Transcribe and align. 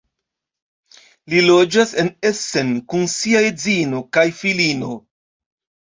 Li 1.33 1.43
loĝas 1.49 1.93
en 2.05 2.11
Essen 2.31 2.73
kun 2.89 3.07
sia 3.19 3.45
edzino 3.53 4.05
kaj 4.17 4.29
filino. 4.43 4.95